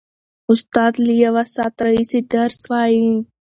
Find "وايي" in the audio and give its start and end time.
2.69-3.09